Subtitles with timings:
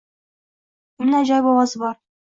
[1.05, 1.99] Uni ajoyib ovozi bor.